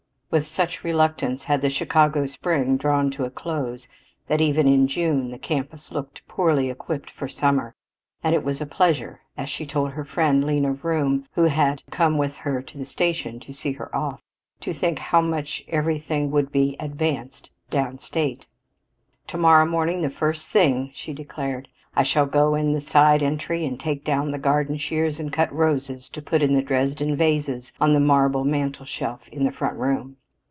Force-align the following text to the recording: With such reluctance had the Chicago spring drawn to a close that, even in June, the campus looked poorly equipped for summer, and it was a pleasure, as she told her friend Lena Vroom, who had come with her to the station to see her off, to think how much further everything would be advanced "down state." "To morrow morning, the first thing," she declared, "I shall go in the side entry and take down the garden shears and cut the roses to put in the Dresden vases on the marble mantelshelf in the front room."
With 0.37 0.47
such 0.47 0.85
reluctance 0.85 1.43
had 1.43 1.61
the 1.61 1.69
Chicago 1.69 2.25
spring 2.25 2.77
drawn 2.77 3.11
to 3.11 3.25
a 3.25 3.29
close 3.29 3.89
that, 4.27 4.39
even 4.39 4.65
in 4.65 4.87
June, 4.87 5.29
the 5.29 5.37
campus 5.37 5.91
looked 5.91 6.25
poorly 6.25 6.69
equipped 6.69 7.11
for 7.11 7.27
summer, 7.27 7.75
and 8.23 8.33
it 8.33 8.41
was 8.45 8.61
a 8.61 8.65
pleasure, 8.65 9.19
as 9.35 9.49
she 9.49 9.65
told 9.65 9.91
her 9.91 10.05
friend 10.05 10.45
Lena 10.45 10.71
Vroom, 10.73 11.27
who 11.33 11.43
had 11.47 11.83
come 11.91 12.17
with 12.17 12.37
her 12.37 12.61
to 12.61 12.77
the 12.77 12.85
station 12.85 13.41
to 13.41 13.51
see 13.51 13.73
her 13.73 13.93
off, 13.93 14.21
to 14.61 14.71
think 14.71 14.99
how 14.99 15.19
much 15.19 15.63
further 15.65 15.75
everything 15.77 16.31
would 16.31 16.49
be 16.49 16.77
advanced 16.79 17.49
"down 17.69 17.99
state." 17.99 18.47
"To 19.27 19.37
morrow 19.37 19.65
morning, 19.65 20.01
the 20.01 20.09
first 20.09 20.49
thing," 20.49 20.91
she 20.95 21.11
declared, 21.11 21.67
"I 21.93 22.03
shall 22.03 22.25
go 22.25 22.55
in 22.55 22.71
the 22.71 22.79
side 22.79 23.21
entry 23.21 23.65
and 23.65 23.77
take 23.77 24.05
down 24.05 24.31
the 24.31 24.37
garden 24.39 24.77
shears 24.77 25.19
and 25.19 25.33
cut 25.33 25.49
the 25.49 25.55
roses 25.55 26.07
to 26.07 26.21
put 26.21 26.41
in 26.41 26.53
the 26.53 26.61
Dresden 26.61 27.17
vases 27.17 27.73
on 27.81 27.91
the 27.93 27.99
marble 27.99 28.45
mantelshelf 28.45 29.27
in 29.27 29.43
the 29.43 29.51
front 29.51 29.75
room." 29.75 30.15